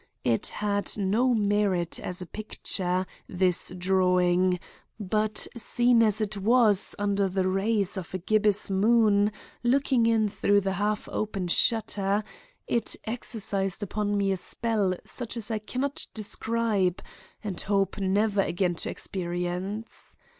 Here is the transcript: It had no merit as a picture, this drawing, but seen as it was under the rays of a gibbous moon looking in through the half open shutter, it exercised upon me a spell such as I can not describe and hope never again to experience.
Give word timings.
It 0.23 0.47
had 0.47 0.97
no 0.97 1.31
merit 1.35 1.99
as 1.99 2.23
a 2.23 2.25
picture, 2.25 3.05
this 3.29 3.71
drawing, 3.77 4.59
but 4.99 5.45
seen 5.55 6.01
as 6.01 6.19
it 6.19 6.37
was 6.37 6.95
under 6.97 7.27
the 7.29 7.47
rays 7.47 7.97
of 7.97 8.11
a 8.11 8.17
gibbous 8.17 8.67
moon 8.71 9.31
looking 9.63 10.07
in 10.07 10.27
through 10.27 10.61
the 10.61 10.71
half 10.73 11.07
open 11.11 11.49
shutter, 11.49 12.23
it 12.65 12.95
exercised 13.05 13.83
upon 13.83 14.17
me 14.17 14.31
a 14.31 14.37
spell 14.37 14.95
such 15.05 15.37
as 15.37 15.51
I 15.51 15.59
can 15.59 15.81
not 15.81 16.07
describe 16.15 17.03
and 17.43 17.61
hope 17.61 17.99
never 17.99 18.41
again 18.41 18.73
to 18.81 18.89
experience. 18.89 20.17